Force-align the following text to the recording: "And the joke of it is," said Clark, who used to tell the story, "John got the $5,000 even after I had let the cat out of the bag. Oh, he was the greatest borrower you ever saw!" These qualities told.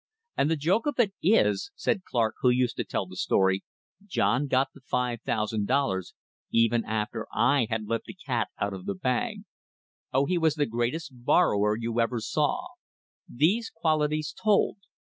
"And 0.35 0.49
the 0.49 0.55
joke 0.55 0.87
of 0.87 0.99
it 0.99 1.13
is," 1.21 1.69
said 1.75 2.05
Clark, 2.05 2.33
who 2.41 2.49
used 2.49 2.75
to 2.77 2.83
tell 2.83 3.05
the 3.05 3.15
story, 3.15 3.63
"John 4.03 4.47
got 4.47 4.69
the 4.73 4.81
$5,000 4.91 6.13
even 6.49 6.83
after 6.85 7.27
I 7.31 7.67
had 7.69 7.85
let 7.85 8.05
the 8.05 8.15
cat 8.15 8.47
out 8.57 8.73
of 8.73 8.87
the 8.87 8.95
bag. 8.95 9.43
Oh, 10.11 10.25
he 10.25 10.39
was 10.39 10.55
the 10.55 10.65
greatest 10.65 11.11
borrower 11.13 11.77
you 11.77 11.99
ever 11.99 12.19
saw!" 12.19 12.69
These 13.29 13.69
qualities 13.69 14.33
told. 14.33 14.77